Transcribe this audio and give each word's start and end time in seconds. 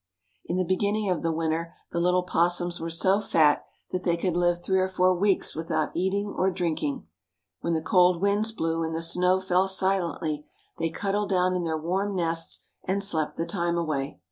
In 0.47 0.57
the 0.57 0.63
beginning 0.65 1.11
of 1.11 1.21
the 1.21 1.31
winter 1.31 1.75
the 1.91 1.99
little 1.99 2.21
opossums 2.23 2.79
were 2.79 2.89
so 2.89 3.19
fat 3.19 3.67
that 3.91 4.01
they 4.01 4.17
could 4.17 4.35
live 4.35 4.63
three 4.63 4.79
or 4.79 4.87
four 4.87 5.13
weeks 5.13 5.53
without 5.55 5.91
eating 5.93 6.33
or 6.35 6.49
drinking. 6.49 7.05
When 7.59 7.75
the 7.75 7.83
cold 7.83 8.19
winds 8.19 8.51
blew, 8.51 8.81
and 8.81 8.95
the 8.95 9.03
snow 9.03 9.39
fell 9.39 9.67
silently, 9.67 10.47
they 10.79 10.89
cuddled 10.89 11.29
down 11.29 11.55
in 11.55 11.65
their 11.65 11.77
warm 11.77 12.15
nests 12.15 12.63
and 12.83 13.03
slept 13.03 13.35
the 13.37 13.45
time 13.45 13.77
away. 13.77 14.17